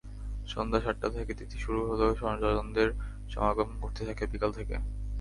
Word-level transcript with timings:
সন্ধ্যা 0.47 0.79
সাতটা 0.81 1.07
থেকে 1.09 1.31
তিথি 1.39 1.57
শুরু 1.59 1.79
হলেও 1.89 2.11
স্বজনদের 2.15 2.89
সমাগম 3.29 3.69
ঘটতে 3.81 4.01
থাকে 4.07 4.23
বিকেল 4.31 4.51
থেকে। 4.51 4.75